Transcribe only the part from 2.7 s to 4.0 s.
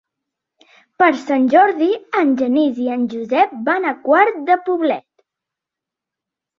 i en Josep van a